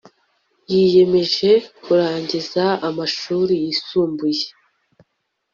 yiyemeje 0.71 1.51
kurangiza 1.83 2.65
amashuri 2.87 3.53
yisumbuye 3.63 4.45